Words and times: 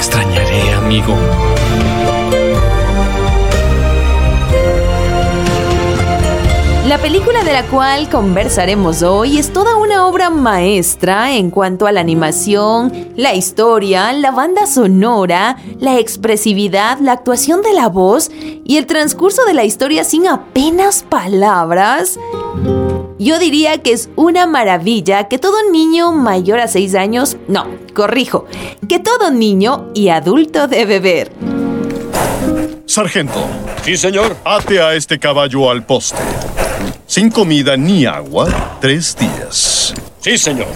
extrañaré, 0.00 0.72
amigo. 0.72 1.14
La 6.90 6.98
película 6.98 7.44
de 7.44 7.52
la 7.52 7.62
cual 7.68 8.08
conversaremos 8.10 9.02
hoy 9.02 9.38
es 9.38 9.52
toda 9.52 9.76
una 9.76 10.08
obra 10.08 10.28
maestra 10.28 11.36
en 11.36 11.52
cuanto 11.52 11.86
a 11.86 11.92
la 11.92 12.00
animación, 12.00 13.12
la 13.14 13.32
historia, 13.32 14.12
la 14.12 14.32
banda 14.32 14.66
sonora, 14.66 15.56
la 15.78 16.00
expresividad, 16.00 16.98
la 16.98 17.12
actuación 17.12 17.62
de 17.62 17.74
la 17.74 17.88
voz 17.88 18.32
y 18.64 18.76
el 18.76 18.86
transcurso 18.86 19.44
de 19.44 19.54
la 19.54 19.62
historia 19.62 20.02
sin 20.02 20.26
apenas 20.26 21.04
palabras. 21.08 22.18
Yo 23.20 23.38
diría 23.38 23.78
que 23.78 23.92
es 23.92 24.10
una 24.16 24.48
maravilla 24.48 25.28
que 25.28 25.38
todo 25.38 25.70
niño 25.70 26.10
mayor 26.10 26.58
a 26.58 26.66
6 26.66 26.96
años, 26.96 27.36
no, 27.46 27.68
corrijo, 27.94 28.46
que 28.88 28.98
todo 28.98 29.30
niño 29.30 29.92
y 29.94 30.08
adulto 30.08 30.66
debe 30.66 30.98
ver. 30.98 31.30
Sargento, 32.84 33.46
Sí, 33.84 33.96
señor. 33.96 34.36
ate 34.44 34.82
a 34.82 34.94
este 34.94 35.20
caballo 35.20 35.70
al 35.70 35.86
poste. 35.86 36.18
Sin 37.10 37.28
comida 37.28 37.76
ni 37.76 38.06
agua, 38.06 38.78
tres 38.80 39.16
días. 39.18 39.92
Sí, 40.20 40.38
señor. 40.38 40.68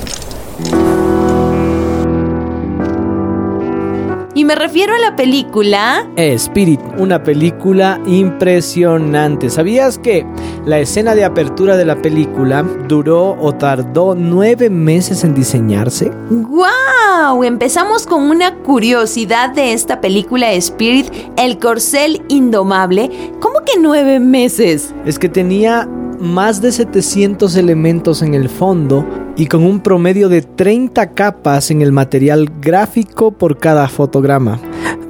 Y 4.34 4.44
me 4.44 4.56
refiero 4.56 4.94
a 4.96 4.98
la 4.98 5.14
película 5.14 6.10
Spirit, 6.16 6.80
una 6.98 7.22
película 7.22 8.00
impresionante. 8.04 9.48
¿Sabías 9.48 9.96
que 9.96 10.26
la 10.66 10.80
escena 10.80 11.14
de 11.14 11.24
apertura 11.24 11.76
de 11.76 11.84
la 11.84 12.02
película 12.02 12.64
duró 12.88 13.36
o 13.40 13.54
tardó 13.54 14.16
nueve 14.16 14.70
meses 14.70 15.22
en 15.22 15.36
diseñarse? 15.36 16.10
¡Wow! 16.30 17.44
Empezamos 17.44 18.08
con 18.08 18.24
una 18.24 18.56
curiosidad 18.56 19.50
de 19.50 19.72
esta 19.72 20.00
película 20.00 20.52
Spirit, 20.54 21.06
El 21.36 21.60
Corcel 21.60 22.24
Indomable. 22.26 23.30
¿Cómo 23.38 23.60
que 23.60 23.78
nueve 23.78 24.18
meses? 24.18 24.92
Es 25.06 25.20
que 25.20 25.28
tenía 25.28 25.88
más 26.24 26.60
de 26.60 26.72
700 26.72 27.54
elementos 27.56 28.22
en 28.22 28.34
el 28.34 28.48
fondo 28.48 29.06
y 29.36 29.46
con 29.46 29.62
un 29.64 29.80
promedio 29.80 30.28
de 30.28 30.42
30 30.42 31.10
capas 31.12 31.70
en 31.70 31.82
el 31.82 31.92
material 31.92 32.50
gráfico 32.60 33.30
por 33.32 33.58
cada 33.58 33.88
fotograma. 33.88 34.58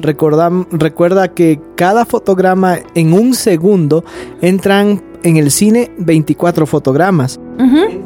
Recordam- 0.01 0.67
recuerda 0.70 1.29
que 1.29 1.61
cada 1.77 2.05
fotograma 2.05 2.79
en 2.95 3.12
un 3.15 3.35
segundo 3.35 4.05
entran 4.42 5.03
en 5.23 5.37
el 5.39 5.51
cine 5.51 5.91
24 5.98 6.67
fotogramas. 6.67 7.41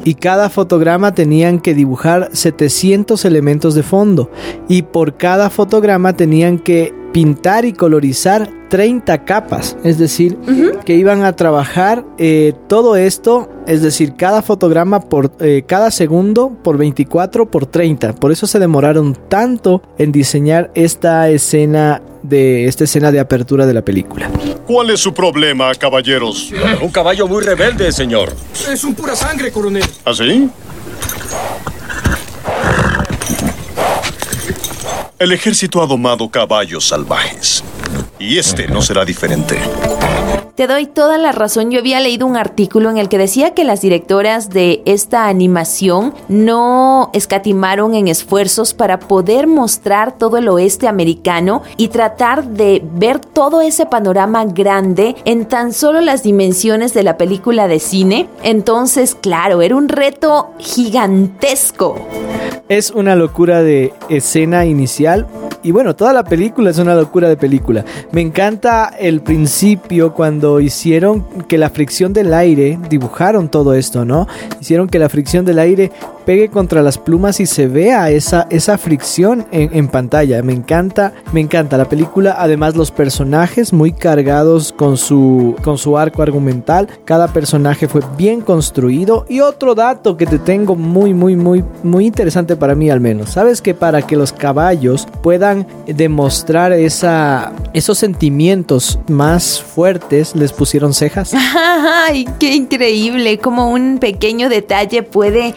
Y 0.05 0.13
cada 0.13 0.49
fotograma 0.49 1.13
tenían 1.13 1.59
que 1.59 1.73
dibujar 1.73 2.29
700 2.31 3.25
elementos 3.25 3.73
de 3.75 3.83
fondo. 3.83 4.29
Y 4.69 4.83
por 4.83 5.17
cada 5.17 5.49
fotograma 5.49 6.13
tenían 6.13 6.59
que 6.59 6.93
pintar 7.11 7.65
y 7.65 7.73
colorizar 7.73 8.49
30 8.69 9.25
capas, 9.25 9.75
es 9.83 9.97
decir, 9.97 10.37
que 10.85 10.95
iban 10.95 11.23
a 11.23 11.35
trabajar 11.35 12.05
eh, 12.17 12.53
todo 12.67 12.95
esto, 12.95 13.49
es 13.65 13.81
decir, 13.81 14.15
cada 14.15 14.41
fotograma 14.41 14.99
por 14.99 15.31
eh, 15.39 15.63
cada 15.65 15.91
segundo 15.91 16.55
por 16.63 16.77
24 16.77 17.49
por 17.49 17.65
30. 17.65 18.13
Por 18.13 18.31
eso 18.31 18.47
se 18.47 18.59
demoraron 18.59 19.17
tanto 19.27 19.81
en 19.97 20.11
diseñar 20.11 20.71
esta 20.75 21.29
escena 21.29 22.01
de 22.21 22.65
esta 22.65 22.83
escena 22.83 23.11
de 23.11 23.19
apertura 23.19 23.65
de 23.65 23.73
la 23.73 23.83
película. 23.83 24.29
¿Cuál 24.67 24.91
es 24.91 24.99
su 24.99 25.13
problema, 25.13 25.73
caballeros? 25.73 26.51
Un 26.81 26.89
caballo 26.89 27.27
muy 27.27 27.43
rebelde, 27.43 27.91
señor. 27.91 28.35
Es 28.71 28.83
un 28.83 28.93
pura 28.93 29.15
sangre, 29.15 29.51
coronel. 29.51 29.83
¿Así? 30.05 30.49
El 35.19 35.33
ejército 35.33 35.83
ha 35.83 35.85
domado 35.85 36.29
caballos 36.29 36.87
salvajes. 36.87 37.61
Y 38.19 38.37
este 38.37 38.69
no 38.69 38.81
será 38.81 39.03
diferente. 39.03 39.59
Te 40.59 40.67
doy 40.67 40.87
toda 40.87 41.17
la 41.17 41.31
razón. 41.31 41.71
Yo 41.71 41.79
había 41.79 42.01
leído 42.01 42.27
un 42.27 42.35
artículo 42.35 42.89
en 42.89 42.97
el 42.97 43.07
que 43.07 43.17
decía 43.17 43.53
que 43.53 43.63
las 43.63 43.79
directoras 43.79 44.49
de 44.49 44.81
esta 44.83 45.29
animación 45.29 46.13
no 46.27 47.11
escatimaron 47.13 47.93
en 47.93 48.09
esfuerzos 48.09 48.73
para 48.73 48.99
poder 48.99 49.47
mostrar 49.47 50.17
todo 50.17 50.35
el 50.35 50.49
oeste 50.49 50.89
americano 50.89 51.63
y 51.77 51.87
tratar 51.87 52.43
de 52.43 52.81
ver 52.83 53.19
todo 53.19 53.61
ese 53.61 53.85
panorama 53.85 54.43
grande 54.43 55.15
en 55.23 55.45
tan 55.45 55.71
solo 55.71 56.01
las 56.01 56.23
dimensiones 56.23 56.93
de 56.93 57.03
la 57.03 57.15
película 57.15 57.69
de 57.69 57.79
cine. 57.79 58.27
Entonces, 58.43 59.15
claro, 59.15 59.61
era 59.61 59.77
un 59.77 59.87
reto 59.87 60.51
gigantesco. 60.59 61.95
Es 62.67 62.91
una 62.91 63.15
locura 63.15 63.63
de 63.63 63.93
escena 64.09 64.65
inicial. 64.65 65.25
Y 65.61 65.71
bueno, 65.71 65.95
toda 65.95 66.13
la 66.13 66.23
película 66.23 66.69
es 66.69 66.77
una 66.77 66.95
locura 66.95 67.27
de 67.27 67.35
película. 67.35 67.83
Me 68.11 68.21
encanta 68.21 68.93
el 68.97 69.21
principio 69.21 70.13
cuando 70.13 70.59
hicieron 70.61 71.25
que 71.47 71.57
la 71.57 71.69
fricción 71.69 72.13
del 72.13 72.33
aire, 72.33 72.79
dibujaron 72.89 73.49
todo 73.49 73.73
esto, 73.73 74.05
¿no? 74.05 74.27
Hicieron 74.61 74.87
que 74.87 74.99
la 74.99 75.09
fricción 75.09 75.43
del 75.43 75.59
aire 75.59 75.91
pegue 76.29 76.49
contra 76.49 76.83
las 76.83 76.99
plumas 76.99 77.39
y 77.39 77.47
se 77.47 77.65
vea 77.65 78.11
esa, 78.11 78.45
esa 78.51 78.77
fricción 78.77 79.47
en, 79.51 79.75
en 79.75 79.87
pantalla. 79.87 80.43
Me 80.43 80.53
encanta, 80.53 81.11
me 81.33 81.41
encanta 81.41 81.75
la 81.75 81.89
película. 81.89 82.35
Además, 82.37 82.75
los 82.75 82.91
personajes 82.91 83.73
muy 83.73 83.93
cargados 83.93 84.71
con 84.71 84.95
su, 84.97 85.55
con 85.63 85.79
su 85.79 85.97
arco 85.97 86.21
argumental. 86.21 86.87
Cada 87.03 87.29
personaje 87.29 87.87
fue 87.87 88.01
bien 88.15 88.41
construido. 88.41 89.25
Y 89.27 89.39
otro 89.39 89.73
dato 89.73 90.17
que 90.17 90.27
te 90.27 90.37
tengo 90.37 90.75
muy, 90.75 91.15
muy, 91.15 91.35
muy, 91.35 91.65
muy 91.81 92.05
interesante 92.05 92.55
para 92.55 92.75
mí 92.75 92.91
al 92.91 92.99
menos. 92.99 93.31
Sabes 93.31 93.59
que 93.59 93.73
para 93.73 94.03
que 94.03 94.15
los 94.15 94.31
caballos 94.31 95.07
puedan 95.23 95.65
demostrar 95.87 96.73
esa, 96.73 97.53
esos 97.73 97.97
sentimientos 97.97 98.99
más 99.07 99.59
fuertes, 99.63 100.35
les 100.35 100.53
pusieron 100.53 100.93
cejas. 100.93 101.33
¡Ay, 101.55 102.29
qué 102.37 102.53
increíble! 102.53 103.39
Como 103.39 103.71
un 103.71 103.97
pequeño 103.97 104.47
detalle 104.47 105.01
puede 105.01 105.55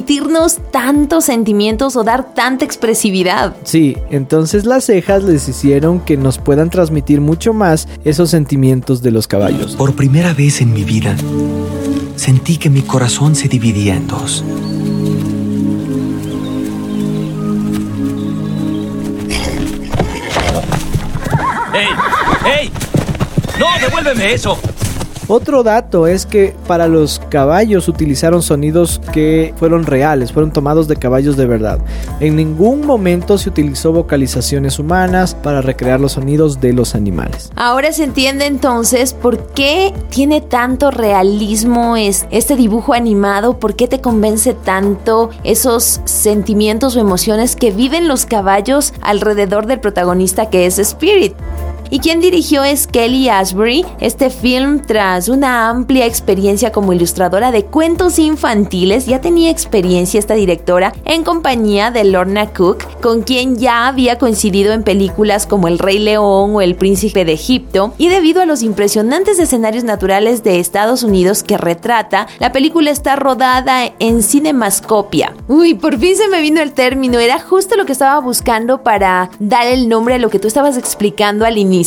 transmitirnos 0.00 0.58
tantos 0.70 1.26
sentimientos 1.26 1.94
o 1.94 2.04
dar 2.04 2.34
tanta 2.34 2.64
expresividad. 2.64 3.54
Sí, 3.64 3.96
entonces 4.10 4.64
las 4.64 4.84
cejas 4.84 5.24
les 5.24 5.46
hicieron 5.48 6.00
que 6.00 6.16
nos 6.16 6.38
puedan 6.38 6.70
transmitir 6.70 7.20
mucho 7.20 7.52
más 7.52 7.86
esos 8.04 8.30
sentimientos 8.30 9.02
de 9.02 9.10
los 9.10 9.28
caballos. 9.28 9.76
Por 9.76 9.94
primera 9.94 10.32
vez 10.32 10.62
en 10.62 10.72
mi 10.72 10.84
vida, 10.84 11.14
sentí 12.16 12.56
que 12.56 12.70
mi 12.70 12.80
corazón 12.80 13.34
se 13.34 13.48
dividía 13.48 13.94
en 13.94 14.08
dos. 14.08 14.42
¡Ey! 21.74 22.60
¡Ey! 22.62 22.70
¡No, 23.58 23.66
devuélveme 23.80 24.32
eso! 24.32 24.58
Otro 25.32 25.62
dato 25.62 26.08
es 26.08 26.26
que 26.26 26.56
para 26.66 26.88
los 26.88 27.20
caballos 27.28 27.86
utilizaron 27.86 28.42
sonidos 28.42 29.00
que 29.12 29.54
fueron 29.56 29.86
reales, 29.86 30.32
fueron 30.32 30.52
tomados 30.52 30.88
de 30.88 30.96
caballos 30.96 31.36
de 31.36 31.46
verdad. 31.46 31.78
En 32.18 32.34
ningún 32.34 32.84
momento 32.84 33.38
se 33.38 33.48
utilizó 33.48 33.92
vocalizaciones 33.92 34.80
humanas 34.80 35.36
para 35.36 35.62
recrear 35.62 36.00
los 36.00 36.12
sonidos 36.12 36.60
de 36.60 36.72
los 36.72 36.96
animales. 36.96 37.52
Ahora 37.54 37.92
se 37.92 38.02
entiende 38.02 38.46
entonces 38.46 39.14
por 39.14 39.38
qué 39.52 39.94
tiene 40.08 40.40
tanto 40.40 40.90
realismo 40.90 41.96
es- 41.96 42.26
este 42.32 42.56
dibujo 42.56 42.92
animado, 42.92 43.60
por 43.60 43.76
qué 43.76 43.86
te 43.86 44.00
convence 44.00 44.52
tanto 44.54 45.30
esos 45.44 46.00
sentimientos 46.06 46.96
o 46.96 47.00
emociones 47.00 47.54
que 47.54 47.70
viven 47.70 48.08
los 48.08 48.26
caballos 48.26 48.92
alrededor 49.00 49.66
del 49.66 49.78
protagonista 49.78 50.50
que 50.50 50.66
es 50.66 50.80
Spirit. 50.80 51.34
¿Y 51.92 51.98
quien 51.98 52.20
dirigió 52.20 52.62
es 52.62 52.86
Kelly 52.86 53.28
Ashbury? 53.28 53.84
Este 53.98 54.30
film, 54.30 54.80
tras 54.80 55.28
una 55.28 55.68
amplia 55.68 56.06
experiencia 56.06 56.70
como 56.70 56.92
ilustradora 56.92 57.50
de 57.50 57.64
cuentos 57.64 58.20
infantiles, 58.20 59.06
ya 59.06 59.20
tenía 59.20 59.50
experiencia 59.50 60.20
esta 60.20 60.34
directora 60.34 60.92
en 61.04 61.24
compañía 61.24 61.90
de 61.90 62.04
Lorna 62.04 62.52
Cook, 62.52 62.84
con 63.00 63.22
quien 63.22 63.56
ya 63.56 63.88
había 63.88 64.18
coincidido 64.18 64.72
en 64.72 64.84
películas 64.84 65.48
como 65.48 65.66
El 65.66 65.80
Rey 65.80 65.98
León 65.98 66.54
o 66.54 66.60
El 66.60 66.76
Príncipe 66.76 67.24
de 67.24 67.32
Egipto, 67.32 67.92
y 67.98 68.08
debido 68.08 68.40
a 68.40 68.46
los 68.46 68.62
impresionantes 68.62 69.40
escenarios 69.40 69.82
naturales 69.82 70.44
de 70.44 70.60
Estados 70.60 71.02
Unidos 71.02 71.42
que 71.42 71.58
retrata, 71.58 72.28
la 72.38 72.52
película 72.52 72.92
está 72.92 73.16
rodada 73.16 73.90
en 73.98 74.22
Cinemascopia. 74.22 75.34
Uy, 75.48 75.74
por 75.74 75.98
fin 75.98 76.14
se 76.14 76.28
me 76.28 76.40
vino 76.40 76.60
el 76.60 76.72
término, 76.72 77.18
era 77.18 77.40
justo 77.40 77.74
lo 77.74 77.84
que 77.84 77.92
estaba 77.92 78.20
buscando 78.20 78.84
para 78.84 79.30
dar 79.40 79.66
el 79.66 79.88
nombre 79.88 80.14
a 80.14 80.18
lo 80.18 80.30
que 80.30 80.38
tú 80.38 80.46
estabas 80.46 80.76
explicando 80.76 81.44
al 81.44 81.58
inicio. 81.58 81.79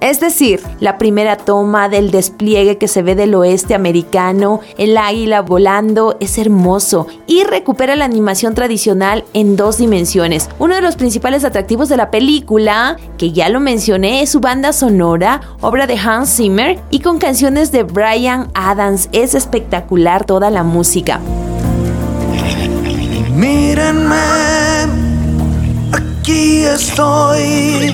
Es 0.00 0.20
decir, 0.20 0.60
la 0.80 0.96
primera 0.96 1.36
toma 1.36 1.88
del 1.88 2.10
despliegue 2.10 2.78
que 2.78 2.88
se 2.88 3.02
ve 3.02 3.14
del 3.14 3.34
oeste 3.34 3.74
americano, 3.74 4.60
el 4.78 4.96
águila 4.96 5.42
volando, 5.42 6.16
es 6.20 6.38
hermoso 6.38 7.06
y 7.26 7.44
recupera 7.44 7.96
la 7.96 8.06
animación 8.06 8.54
tradicional 8.54 9.24
en 9.34 9.56
dos 9.56 9.76
dimensiones. 9.76 10.48
Uno 10.58 10.74
de 10.74 10.80
los 10.80 10.96
principales 10.96 11.44
atractivos 11.44 11.88
de 11.90 11.98
la 11.98 12.10
película, 12.10 12.96
que 13.18 13.32
ya 13.32 13.50
lo 13.50 13.60
mencioné, 13.60 14.22
es 14.22 14.30
su 14.30 14.40
banda 14.40 14.72
sonora, 14.72 15.42
obra 15.60 15.86
de 15.86 15.98
Hans 15.98 16.36
Zimmer 16.36 16.78
y 16.90 17.00
con 17.00 17.18
canciones 17.18 17.72
de 17.72 17.82
Brian 17.82 18.50
Adams. 18.54 19.10
Es 19.12 19.34
espectacular 19.34 20.24
toda 20.24 20.50
la 20.50 20.62
música. 20.62 21.20
Mírenme, 23.34 24.16
aquí 25.92 26.64
estoy. 26.64 27.92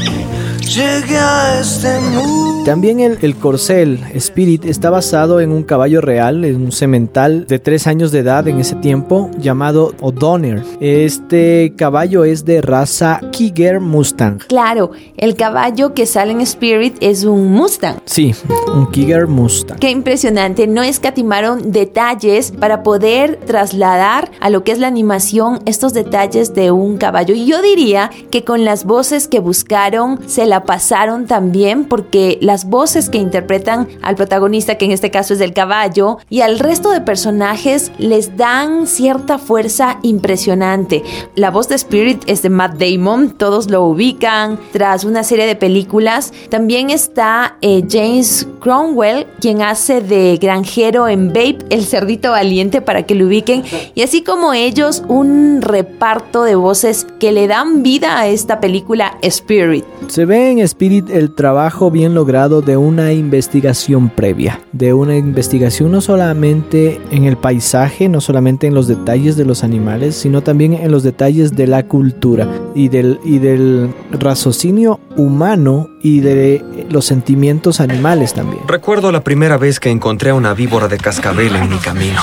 Llegué 0.64 1.18
a 1.18 1.60
este 1.60 1.98
mundo. 2.00 2.61
También 2.64 3.00
el, 3.00 3.18
el, 3.22 3.34
corcel 3.34 3.98
Spirit 4.14 4.64
está 4.66 4.88
basado 4.88 5.40
en 5.40 5.50
un 5.50 5.64
caballo 5.64 6.00
real, 6.00 6.44
en 6.44 6.62
un 6.62 6.70
semental 6.70 7.44
de 7.48 7.58
tres 7.58 7.88
años 7.88 8.12
de 8.12 8.20
edad 8.20 8.46
en 8.46 8.60
ese 8.60 8.76
tiempo 8.76 9.28
llamado 9.36 9.94
O'Donnell. 10.00 10.62
Este 10.78 11.74
caballo 11.76 12.22
es 12.22 12.44
de 12.44 12.62
raza 12.62 13.20
Kiger 13.32 13.80
Mustang. 13.80 14.38
Claro, 14.46 14.92
el 15.16 15.34
caballo 15.34 15.92
que 15.92 16.06
sale 16.06 16.30
en 16.30 16.40
Spirit 16.40 16.94
es 17.00 17.24
un 17.24 17.50
Mustang. 17.50 17.96
Sí, 18.04 18.32
un 18.72 18.88
Kiger 18.92 19.26
Mustang. 19.26 19.80
Qué 19.80 19.90
impresionante, 19.90 20.68
no 20.68 20.84
escatimaron 20.84 21.72
detalles 21.72 22.52
para 22.52 22.84
poder 22.84 23.40
trasladar 23.44 24.30
a 24.38 24.50
lo 24.50 24.62
que 24.62 24.70
es 24.70 24.78
la 24.78 24.86
animación 24.86 25.58
estos 25.66 25.94
detalles 25.94 26.54
de 26.54 26.70
un 26.70 26.96
caballo. 26.96 27.34
Y 27.34 27.44
yo 27.44 27.60
diría 27.60 28.12
que 28.30 28.44
con 28.44 28.64
las 28.64 28.84
voces 28.84 29.26
que 29.26 29.40
buscaron 29.40 30.20
se 30.28 30.46
la 30.46 30.64
pasaron 30.64 31.26
también 31.26 31.86
porque 31.86 32.38
las 32.52 32.66
voces 32.66 33.08
que 33.08 33.16
interpretan 33.16 33.88
al 34.02 34.14
protagonista, 34.14 34.74
que 34.74 34.84
en 34.84 34.90
este 34.90 35.10
caso 35.10 35.32
es 35.32 35.38
del 35.38 35.54
caballo, 35.54 36.18
y 36.28 36.42
al 36.42 36.58
resto 36.58 36.90
de 36.90 37.00
personajes 37.00 37.90
les 37.96 38.36
dan 38.36 38.86
cierta 38.86 39.38
fuerza 39.38 39.98
impresionante. 40.02 41.02
La 41.34 41.50
voz 41.50 41.68
de 41.68 41.76
Spirit 41.76 42.22
es 42.26 42.42
de 42.42 42.50
Matt 42.50 42.74
Damon, 42.74 43.30
todos 43.38 43.70
lo 43.70 43.84
ubican 43.84 44.60
tras 44.70 45.04
una 45.04 45.24
serie 45.24 45.46
de 45.46 45.56
películas. 45.56 46.34
También 46.50 46.90
está 46.90 47.56
eh, 47.62 47.84
James 47.88 48.46
Cromwell, 48.60 49.26
quien 49.40 49.62
hace 49.62 50.02
de 50.02 50.36
granjero 50.36 51.08
en 51.08 51.28
Babe, 51.28 51.60
el 51.70 51.86
cerdito 51.86 52.32
valiente, 52.32 52.82
para 52.82 53.04
que 53.04 53.14
lo 53.14 53.28
ubiquen. 53.28 53.64
Y 53.94 54.02
así 54.02 54.20
como 54.20 54.52
ellos, 54.52 55.02
un 55.08 55.62
reparto 55.62 56.42
de 56.42 56.54
voces 56.54 57.06
que 57.18 57.32
le 57.32 57.46
dan 57.46 57.82
vida 57.82 58.18
a 58.18 58.26
esta 58.26 58.60
película 58.60 59.16
Spirit. 59.22 59.86
Se 60.12 60.26
ve 60.26 60.50
en 60.50 60.58
Spirit 60.58 61.08
el 61.08 61.34
trabajo 61.34 61.90
bien 61.90 62.12
logrado 62.12 62.60
de 62.60 62.76
una 62.76 63.14
investigación 63.14 64.10
previa, 64.10 64.60
de 64.72 64.92
una 64.92 65.16
investigación 65.16 65.90
no 65.90 66.02
solamente 66.02 67.00
en 67.10 67.24
el 67.24 67.38
paisaje, 67.38 68.10
no 68.10 68.20
solamente 68.20 68.66
en 68.66 68.74
los 68.74 68.86
detalles 68.86 69.38
de 69.38 69.46
los 69.46 69.64
animales, 69.64 70.14
sino 70.14 70.42
también 70.42 70.74
en 70.74 70.92
los 70.92 71.02
detalles 71.02 71.56
de 71.56 71.66
la 71.66 71.86
cultura 71.86 72.46
y 72.74 72.90
del, 72.90 73.20
y 73.24 73.38
del 73.38 73.94
raciocinio 74.10 75.00
humano 75.16 75.88
y 76.02 76.20
de 76.20 76.62
los 76.90 77.06
sentimientos 77.06 77.80
animales 77.80 78.34
también. 78.34 78.68
Recuerdo 78.68 79.12
la 79.12 79.24
primera 79.24 79.56
vez 79.56 79.80
que 79.80 79.88
encontré 79.88 80.28
a 80.28 80.34
una 80.34 80.52
víbora 80.52 80.88
de 80.88 80.98
cascabel 80.98 81.56
en 81.56 81.70
mi 81.70 81.78
camino. 81.78 82.20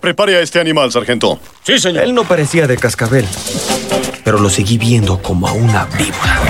Prepare 0.00 0.36
a 0.36 0.40
este 0.40 0.60
animal, 0.60 0.90
sargento. 0.90 1.38
Sí, 1.62 1.78
señor. 1.78 2.04
Él 2.04 2.14
no 2.14 2.24
parecía 2.24 2.66
de 2.66 2.78
cascabel, 2.78 3.26
pero 4.26 4.40
lo 4.40 4.50
seguí 4.50 4.76
viendo 4.76 5.22
como 5.22 5.46
a 5.46 5.52
una 5.52 5.84
víbora. 5.96 6.40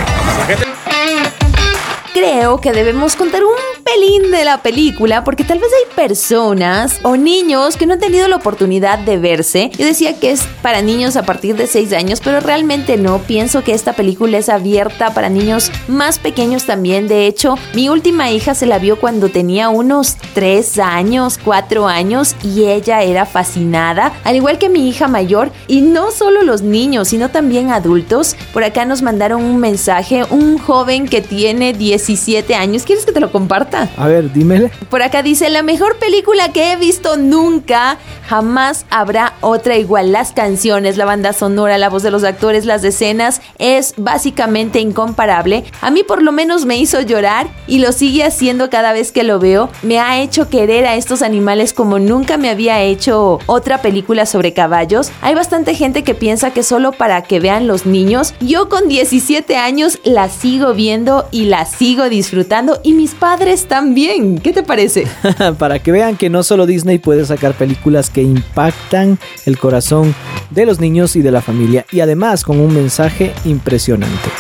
Creo 2.15 2.59
que 2.59 2.73
debemos 2.73 3.17
contar 3.17 3.45
un 3.45 3.76
pelín 3.87 4.33
de 4.33 4.45
la 4.45 4.63
película 4.63 5.23
porque 5.23 5.45
tal 5.45 5.61
vez 5.61 5.71
hay 5.73 5.95
personas 5.95 6.99
o 7.03 7.17
niños 7.17 7.77
que 7.77 7.87
no 7.87 7.95
han 7.95 8.01
tenido 8.01 8.27
la 8.27 8.37
oportunidad 8.37 8.99
de 8.99 9.17
verse. 9.17 9.71
Yo 9.79 9.87
decía 9.87 10.19
que 10.19 10.33
es 10.33 10.43
para 10.61 10.83
niños 10.83 11.17
a 11.17 11.23
partir 11.23 11.57
de 11.57 11.69
6 11.69 11.93
años, 11.93 12.21
pero 12.23 12.41
realmente 12.41 12.97
no. 12.97 13.21
Pienso 13.21 13.63
que 13.63 13.75
esta 13.75 13.93
película 13.93 14.39
es 14.39 14.49
abierta 14.49 15.15
para 15.15 15.29
niños 15.29 15.71
más 15.87 16.19
pequeños 16.19 16.65
también. 16.65 17.07
De 17.07 17.27
hecho, 17.27 17.55
mi 17.75 17.89
última 17.89 18.33
hija 18.33 18.57
se 18.57 18.67
la 18.67 18.81
vio 18.81 18.99
cuando 18.99 19.29
tenía 19.29 19.69
unos 19.69 20.17
3 20.35 20.81
años, 20.81 21.39
4 21.45 21.87
años 21.87 22.35
y 22.43 22.65
ella 22.65 23.03
era 23.03 23.25
fascinada, 23.25 24.13
al 24.25 24.35
igual 24.35 24.59
que 24.59 24.69
mi 24.69 24.89
hija 24.89 25.07
mayor. 25.07 25.53
Y 25.69 25.83
no 25.83 26.11
solo 26.11 26.43
los 26.43 26.63
niños, 26.63 27.09
sino 27.09 27.31
también 27.31 27.71
adultos. 27.71 28.35
Por 28.53 28.65
acá 28.65 28.85
nos 28.85 29.03
mandaron 29.03 29.45
un 29.45 29.59
mensaje, 29.59 30.25
un 30.31 30.59
joven 30.59 31.07
que 31.07 31.21
tiene 31.21 31.73
17 31.73 32.55
años. 32.57 32.83
¿Quieres 32.83 33.07
que 33.07 33.13
te 33.13 33.21
lo 33.21 33.31
comparta? 33.31 33.76
A 33.97 34.09
ver, 34.09 34.33
dímele. 34.33 34.71
Por 34.91 35.03
acá 35.03 35.23
dice, 35.23 35.51
la 35.51 35.63
mejor 35.63 35.97
película 35.97 36.53
que 36.53 36.73
he 36.73 36.77
visto 36.77 37.17
nunca, 37.17 37.99
jamás 38.29 38.87
habrá 38.91 39.35
otra 39.41 39.77
igual. 39.77 40.13
Las 40.13 40.33
canciones, 40.33 40.97
la 40.97 41.05
banda 41.05 41.33
sonora, 41.33 41.79
la 41.79 41.89
voz 41.89 42.03
de 42.03 42.11
los 42.11 42.25
actores, 42.25 42.65
las 42.65 42.85
escenas, 42.85 43.41
es 43.59 43.95
básicamente 43.97 44.81
incomparable. 44.81 45.65
A 45.81 45.91
mí 45.91 46.03
por 46.03 46.23
lo 46.23 46.33
menos 46.33 46.65
me 46.65 46.77
hizo 46.77 47.01
llorar 47.01 47.49
y 47.67 47.79
lo 47.79 47.93
sigue 47.93 48.25
haciendo 48.25 48.71
cada 48.71 48.93
vez 48.93 49.13
que 49.13 49.23
lo 49.23 49.39
veo. 49.39 49.69
Me 49.83 49.99
ha 49.99 50.21
hecho 50.21 50.49
querer 50.49 50.87
a 50.87 50.97
estos 50.97 51.23
animales 51.23 51.73
como 51.73 51.99
nunca 51.99 52.37
me 52.37 52.51
había 52.51 52.83
hecho 52.83 53.39
otra 53.47 53.83
película 53.83 54.27
sobre 54.27 54.53
caballos. 54.53 55.11
Hay 55.23 55.35
bastante 55.35 55.75
gente 55.75 56.05
que 56.05 56.15
piensa 56.15 56.53
que 56.53 56.63
solo 56.63 56.93
para 56.93 57.23
que 57.23 57.41
vean 57.41 57.67
los 57.67 57.87
niños. 57.87 58.35
Yo 58.41 58.69
con 58.69 58.89
17 58.89 59.57
años 59.57 59.99
la 60.05 60.29
sigo 60.29 60.75
viendo 60.75 61.29
y 61.31 61.45
la 61.45 61.65
sigo 61.65 62.09
disfrutando 62.09 62.81
y 62.83 62.93
mis 62.93 63.15
padres 63.15 63.66
también. 63.67 64.39
¿Qué 64.39 64.53
te 64.53 64.63
parece? 64.63 65.07
Para 65.59 65.79
que 65.79 65.93
vean 65.93 66.17
que 66.17 66.31
no 66.31 66.43
solo 66.43 66.67
Disney 66.67 66.99
puede 66.99 67.25
sacar 67.25 67.55
películas 67.55 68.11
que 68.11 68.23
impactan 68.23 69.19
el 69.45 69.59
corazón 69.59 70.15
de 70.51 70.67
los 70.67 70.81
niños 70.81 71.17
y 71.17 71.23
de 71.23 71.31
la 71.31 71.43
familia 71.43 71.85
y 71.93 72.01
además 72.01 72.43
con 72.43 72.61
un 72.61 72.75
mensaje 72.75 73.33
impresionante. 73.45 74.31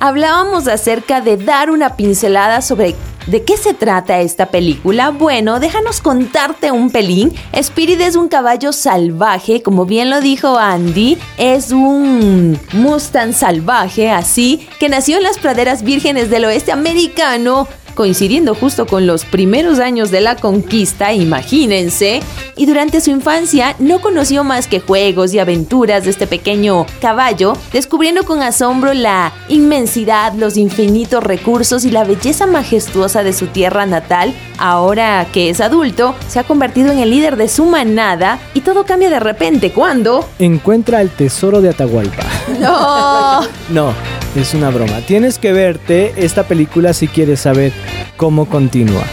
Hablábamos 0.00 0.68
acerca 0.68 1.20
de 1.20 1.36
dar 1.36 1.70
una 1.70 1.96
pincelada 1.96 2.60
sobre 2.60 2.94
¿De 3.26 3.42
qué 3.42 3.56
se 3.56 3.72
trata 3.72 4.20
esta 4.20 4.46
película? 4.46 5.08
Bueno, 5.08 5.58
déjanos 5.58 6.02
contarte 6.02 6.70
un 6.70 6.90
pelín. 6.90 7.32
Spirit 7.52 8.00
es 8.02 8.16
un 8.16 8.28
caballo 8.28 8.70
salvaje, 8.72 9.62
como 9.62 9.86
bien 9.86 10.10
lo 10.10 10.20
dijo 10.20 10.58
Andy, 10.58 11.16
es 11.38 11.70
un 11.70 12.58
Mustang 12.72 13.32
salvaje, 13.32 14.10
así, 14.10 14.68
que 14.78 14.90
nació 14.90 15.16
en 15.16 15.22
las 15.22 15.38
praderas 15.38 15.82
vírgenes 15.82 16.28
del 16.28 16.44
oeste 16.44 16.72
americano 16.72 17.66
coincidiendo 17.94 18.54
justo 18.54 18.86
con 18.86 19.06
los 19.06 19.24
primeros 19.24 19.78
años 19.78 20.10
de 20.10 20.20
la 20.20 20.36
conquista, 20.36 21.12
imagínense, 21.12 22.20
y 22.56 22.66
durante 22.66 23.00
su 23.00 23.10
infancia 23.10 23.74
no 23.78 24.00
conoció 24.00 24.44
más 24.44 24.66
que 24.66 24.80
juegos 24.80 25.34
y 25.34 25.38
aventuras 25.38 26.04
de 26.04 26.10
este 26.10 26.26
pequeño 26.26 26.86
caballo, 27.00 27.54
descubriendo 27.72 28.24
con 28.24 28.42
asombro 28.42 28.94
la 28.94 29.32
inmensidad, 29.48 30.32
los 30.34 30.56
infinitos 30.56 31.22
recursos 31.22 31.84
y 31.84 31.90
la 31.90 32.04
belleza 32.04 32.46
majestuosa 32.46 33.22
de 33.22 33.32
su 33.32 33.46
tierra 33.46 33.86
natal. 33.86 34.34
Ahora 34.58 35.26
que 35.32 35.50
es 35.50 35.60
adulto, 35.60 36.14
se 36.28 36.38
ha 36.38 36.44
convertido 36.44 36.92
en 36.92 36.98
el 36.98 37.10
líder 37.10 37.36
de 37.36 37.48
su 37.48 37.64
manada 37.64 38.38
y 38.54 38.60
todo 38.60 38.84
cambia 38.84 39.10
de 39.10 39.20
repente 39.20 39.72
cuando... 39.72 40.28
Encuentra 40.38 41.00
el 41.00 41.10
tesoro 41.10 41.60
de 41.60 41.70
Atahualpa. 41.70 42.24
No. 42.60 43.40
no, 43.70 43.94
es 44.34 44.54
una 44.54 44.70
broma. 44.70 45.00
Tienes 45.06 45.38
que 45.38 45.52
verte 45.52 46.12
esta 46.16 46.44
película 46.44 46.92
si 46.92 47.08
quieres 47.08 47.40
saber 47.40 47.72
cómo 48.16 48.46
continúa. 48.46 49.04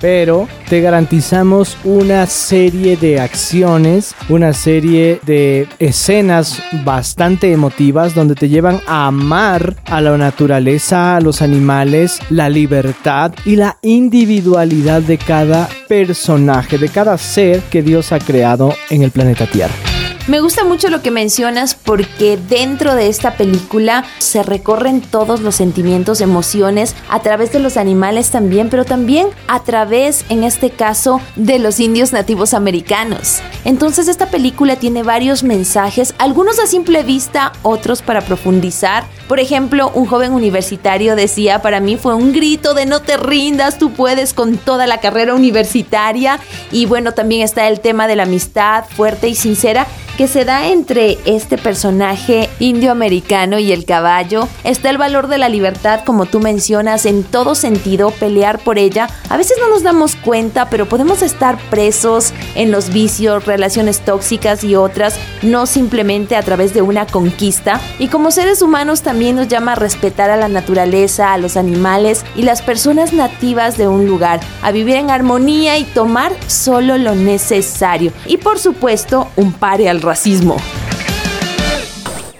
Pero 0.00 0.48
te 0.70 0.80
garantizamos 0.80 1.76
una 1.84 2.24
serie 2.26 2.96
de 2.96 3.20
acciones, 3.20 4.14
una 4.30 4.54
serie 4.54 5.20
de 5.26 5.68
escenas 5.78 6.62
bastante 6.84 7.52
emotivas 7.52 8.14
donde 8.14 8.34
te 8.34 8.48
llevan 8.48 8.80
a 8.86 9.08
amar 9.08 9.76
a 9.84 10.00
la 10.00 10.16
naturaleza, 10.16 11.16
a 11.16 11.20
los 11.20 11.42
animales, 11.42 12.18
la 12.30 12.48
libertad 12.48 13.34
y 13.44 13.56
la 13.56 13.76
individualidad 13.82 15.02
de 15.02 15.18
cada 15.18 15.68
personaje, 15.86 16.78
de 16.78 16.88
cada 16.88 17.18
ser 17.18 17.60
que 17.64 17.82
Dios 17.82 18.12
ha 18.12 18.18
creado 18.18 18.74
en 18.88 19.02
el 19.02 19.10
planeta 19.10 19.44
Tierra. 19.44 19.89
Me 20.30 20.38
gusta 20.38 20.62
mucho 20.62 20.90
lo 20.90 21.02
que 21.02 21.10
mencionas 21.10 21.74
porque 21.74 22.36
dentro 22.36 22.94
de 22.94 23.08
esta 23.08 23.34
película 23.34 24.04
se 24.18 24.44
recorren 24.44 25.00
todos 25.00 25.40
los 25.40 25.56
sentimientos, 25.56 26.20
emociones 26.20 26.94
a 27.08 27.18
través 27.18 27.50
de 27.50 27.58
los 27.58 27.76
animales 27.76 28.30
también, 28.30 28.70
pero 28.70 28.84
también 28.84 29.26
a 29.48 29.64
través, 29.64 30.24
en 30.28 30.44
este 30.44 30.70
caso, 30.70 31.20
de 31.34 31.58
los 31.58 31.80
indios 31.80 32.12
nativos 32.12 32.54
americanos. 32.54 33.40
Entonces 33.64 34.06
esta 34.06 34.26
película 34.26 34.76
tiene 34.76 35.02
varios 35.02 35.42
mensajes, 35.42 36.14
algunos 36.18 36.60
a 36.60 36.68
simple 36.68 37.02
vista, 37.02 37.50
otros 37.64 38.00
para 38.00 38.20
profundizar. 38.20 39.02
Por 39.26 39.40
ejemplo, 39.40 39.90
un 39.96 40.06
joven 40.06 40.32
universitario 40.32 41.16
decía, 41.16 41.60
para 41.60 41.80
mí 41.80 41.96
fue 41.96 42.14
un 42.14 42.32
grito 42.32 42.72
de 42.74 42.86
no 42.86 43.02
te 43.02 43.16
rindas, 43.16 43.78
tú 43.78 43.92
puedes 43.94 44.32
con 44.32 44.58
toda 44.58 44.86
la 44.86 45.00
carrera 45.00 45.34
universitaria. 45.34 46.38
Y 46.70 46.86
bueno, 46.86 47.14
también 47.14 47.42
está 47.42 47.66
el 47.66 47.80
tema 47.80 48.06
de 48.06 48.14
la 48.14 48.22
amistad 48.22 48.84
fuerte 48.96 49.26
y 49.28 49.34
sincera 49.34 49.88
que 50.20 50.28
se 50.28 50.44
da 50.44 50.66
entre 50.66 51.16
este 51.24 51.56
personaje 51.56 52.50
indioamericano 52.58 53.58
y 53.58 53.72
el 53.72 53.86
caballo. 53.86 54.48
Está 54.64 54.90
el 54.90 54.98
valor 54.98 55.28
de 55.28 55.38
la 55.38 55.48
libertad, 55.48 56.00
como 56.04 56.26
tú 56.26 56.40
mencionas, 56.40 57.06
en 57.06 57.24
todo 57.24 57.54
sentido, 57.54 58.10
pelear 58.10 58.58
por 58.58 58.76
ella. 58.76 59.08
A 59.30 59.38
veces 59.38 59.56
no 59.58 59.70
nos 59.70 59.82
damos 59.82 60.16
cuenta, 60.16 60.68
pero 60.68 60.86
podemos 60.86 61.22
estar 61.22 61.56
presos 61.70 62.34
en 62.54 62.70
los 62.70 62.92
vicios, 62.92 63.46
relaciones 63.46 64.00
tóxicas 64.00 64.62
y 64.62 64.76
otras, 64.76 65.18
no 65.40 65.64
simplemente 65.64 66.36
a 66.36 66.42
través 66.42 66.74
de 66.74 66.82
una 66.82 67.06
conquista. 67.06 67.80
Y 67.98 68.08
como 68.08 68.30
seres 68.30 68.60
humanos 68.60 69.00
también 69.00 69.36
nos 69.36 69.48
llama 69.48 69.72
a 69.72 69.76
respetar 69.76 70.28
a 70.28 70.36
la 70.36 70.48
naturaleza, 70.48 71.32
a 71.32 71.38
los 71.38 71.56
animales 71.56 72.26
y 72.36 72.42
las 72.42 72.60
personas 72.60 73.14
nativas 73.14 73.78
de 73.78 73.88
un 73.88 74.06
lugar, 74.06 74.40
a 74.60 74.70
vivir 74.70 74.96
en 74.96 75.08
armonía 75.08 75.78
y 75.78 75.84
tomar 75.84 76.30
solo 76.46 76.98
lo 76.98 77.14
necesario. 77.14 78.12
Y 78.26 78.36
por 78.36 78.58
supuesto, 78.58 79.29
un 79.36 79.52
pare 79.52 79.88
al 79.88 80.00
racismo. 80.02 80.56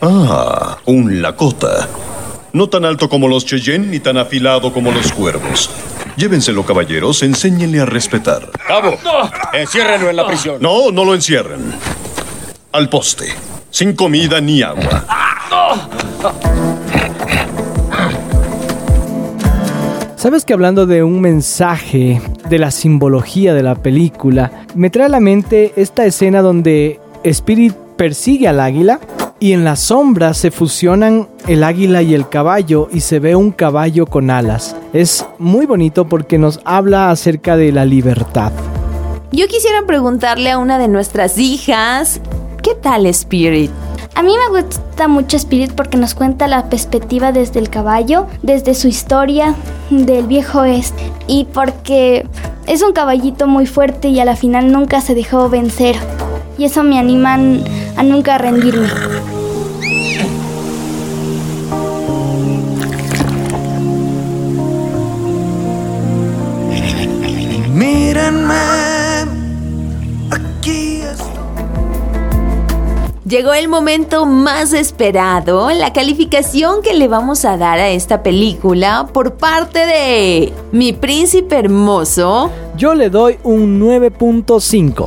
Ah, 0.00 0.78
un 0.86 1.20
Lakota. 1.20 1.88
No 2.52 2.68
tan 2.68 2.84
alto 2.84 3.08
como 3.08 3.28
los 3.28 3.46
Cheyenne 3.46 3.86
ni 3.86 4.00
tan 4.00 4.16
afilado 4.16 4.72
como 4.72 4.90
los 4.90 5.12
cuervos. 5.12 5.70
Llévenselo, 6.16 6.64
caballeros, 6.64 7.22
enséñenle 7.22 7.80
a 7.80 7.86
respetar. 7.86 8.50
Cabo, 8.66 8.96
enciérrenlo 9.52 10.10
en 10.10 10.16
la 10.16 10.26
prisión. 10.26 10.56
No, 10.60 10.90
no 10.90 11.04
lo 11.04 11.14
encierren. 11.14 11.72
Al 12.72 12.88
poste. 12.88 13.26
Sin 13.70 13.94
comida 13.94 14.40
ni 14.40 14.62
agua. 14.62 15.04
Sabes 20.16 20.44
que 20.44 20.52
hablando 20.52 20.84
de 20.84 21.02
un 21.02 21.20
mensaje, 21.20 22.20
de 22.50 22.58
la 22.58 22.70
simbología 22.70 23.54
de 23.54 23.62
la 23.62 23.76
película, 23.76 24.59
me 24.74 24.90
trae 24.90 25.06
a 25.06 25.08
la 25.10 25.20
mente 25.20 25.72
esta 25.76 26.04
escena 26.04 26.42
donde 26.42 27.00
Spirit 27.24 27.74
persigue 27.96 28.48
al 28.48 28.60
águila 28.60 29.00
y 29.38 29.52
en 29.52 29.64
la 29.64 29.76
sombra 29.76 30.34
se 30.34 30.50
fusionan 30.50 31.28
el 31.48 31.64
águila 31.64 32.02
y 32.02 32.14
el 32.14 32.28
caballo 32.28 32.88
y 32.92 33.00
se 33.00 33.18
ve 33.18 33.34
un 33.34 33.52
caballo 33.52 34.06
con 34.06 34.30
alas. 34.30 34.76
Es 34.92 35.26
muy 35.38 35.66
bonito 35.66 36.06
porque 36.06 36.38
nos 36.38 36.60
habla 36.64 37.10
acerca 37.10 37.56
de 37.56 37.72
la 37.72 37.84
libertad. 37.84 38.52
Yo 39.32 39.46
quisiera 39.48 39.86
preguntarle 39.86 40.50
a 40.50 40.58
una 40.58 40.78
de 40.78 40.88
nuestras 40.88 41.38
hijas, 41.38 42.20
¿qué 42.62 42.74
tal 42.74 43.06
Spirit? 43.06 43.70
A 44.14 44.22
mí 44.22 44.34
me 44.36 44.52
gusta 45.00 45.08
mucho 45.08 45.36
Spirit 45.38 45.72
porque 45.72 45.96
nos 45.96 46.14
cuenta 46.14 46.46
la 46.46 46.68
perspectiva 46.68 47.32
desde 47.32 47.58
el 47.58 47.70
caballo, 47.70 48.26
desde 48.42 48.74
su 48.74 48.86
historia 48.86 49.54
del 49.88 50.26
viejo 50.26 50.60
oeste 50.60 51.10
y 51.26 51.46
porque 51.54 52.26
es 52.66 52.82
un 52.82 52.92
caballito 52.92 53.46
muy 53.46 53.64
fuerte 53.64 54.08
y 54.08 54.20
a 54.20 54.26
la 54.26 54.36
final 54.36 54.70
nunca 54.70 55.00
se 55.00 55.14
dejó 55.14 55.48
vencer 55.48 55.96
y 56.58 56.66
eso 56.66 56.82
me 56.82 56.98
anima 56.98 57.38
a 57.96 58.02
nunca 58.02 58.36
rendirme. 58.36 58.88
Llegó 73.30 73.54
el 73.54 73.68
momento 73.68 74.26
más 74.26 74.72
esperado, 74.72 75.70
la 75.70 75.92
calificación 75.92 76.82
que 76.82 76.94
le 76.94 77.06
vamos 77.06 77.44
a 77.44 77.56
dar 77.56 77.78
a 77.78 77.88
esta 77.90 78.24
película 78.24 79.06
por 79.12 79.34
parte 79.34 79.86
de 79.86 80.52
mi 80.72 80.92
príncipe 80.92 81.56
hermoso. 81.56 82.50
Yo 82.76 82.92
le 82.92 83.08
doy 83.08 83.38
un 83.44 83.80
9.5. 83.80 85.06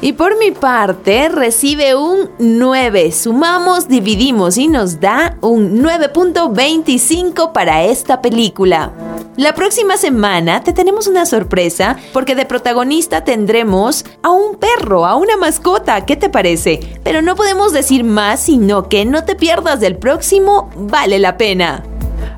Y 0.00 0.12
por 0.12 0.38
mi 0.38 0.52
parte 0.52 1.28
recibe 1.28 1.96
un 1.96 2.30
9. 2.38 3.10
Sumamos, 3.10 3.88
dividimos 3.88 4.58
y 4.58 4.68
nos 4.68 5.00
da 5.00 5.36
un 5.40 5.82
9.25 5.82 7.50
para 7.50 7.82
esta 7.82 8.22
película. 8.22 8.92
La 9.36 9.54
próxima 9.54 9.98
semana 9.98 10.62
te 10.62 10.72
tenemos 10.72 11.06
una 11.08 11.26
sorpresa 11.26 11.98
porque 12.14 12.34
de 12.34 12.46
protagonista 12.46 13.22
tendremos 13.22 14.06
a 14.22 14.30
un 14.30 14.56
perro, 14.56 15.04
a 15.04 15.14
una 15.16 15.36
mascota. 15.36 16.06
¿Qué 16.06 16.16
te 16.16 16.30
parece? 16.30 16.80
Pero 17.04 17.20
no 17.20 17.36
podemos 17.36 17.74
decir 17.74 18.02
más, 18.02 18.40
sino 18.40 18.88
que 18.88 19.04
no 19.04 19.24
te 19.24 19.34
pierdas 19.34 19.78
del 19.78 19.98
próximo, 19.98 20.70
vale 20.74 21.18
la 21.18 21.36
pena. 21.36 21.84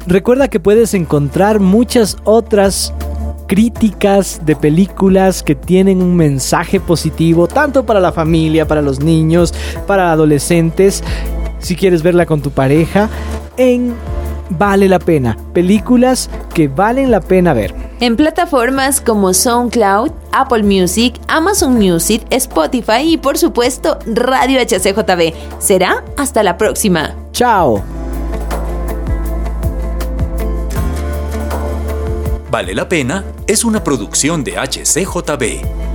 Recuerda 0.08 0.48
que 0.48 0.58
puedes 0.58 0.92
encontrar 0.92 1.60
muchas 1.60 2.16
otras 2.24 2.92
críticas 3.46 4.40
de 4.44 4.56
películas 4.56 5.44
que 5.44 5.54
tienen 5.54 6.02
un 6.02 6.16
mensaje 6.16 6.80
positivo, 6.80 7.46
tanto 7.46 7.86
para 7.86 8.00
la 8.00 8.10
familia, 8.10 8.66
para 8.66 8.82
los 8.82 8.98
niños, 8.98 9.54
para 9.86 10.10
adolescentes, 10.10 11.04
si 11.60 11.76
quieres 11.76 12.02
verla 12.02 12.26
con 12.26 12.42
tu 12.42 12.50
pareja, 12.50 13.08
en 13.56 13.94
Vale 14.50 14.88
la 14.88 14.98
pena, 14.98 15.36
películas 15.52 16.30
que 16.54 16.68
valen 16.68 17.10
la 17.10 17.20
pena 17.20 17.52
ver. 17.52 17.74
En 18.00 18.16
plataformas 18.16 19.00
como 19.00 19.34
SoundCloud, 19.34 20.10
Apple 20.32 20.62
Music, 20.62 21.14
Amazon 21.28 21.74
Music, 21.74 22.22
Spotify 22.30 23.02
y 23.02 23.16
por 23.16 23.36
supuesto 23.38 23.98
Radio 24.06 24.60
HCJB. 24.60 25.34
Será 25.58 26.04
hasta 26.16 26.42
la 26.42 26.56
próxima. 26.56 27.14
Chao. 27.32 27.82
Vale 32.50 32.74
la 32.74 32.88
pena 32.88 33.24
es 33.46 33.64
una 33.64 33.84
producción 33.84 34.42
de 34.42 34.56
HCJB. 34.56 35.87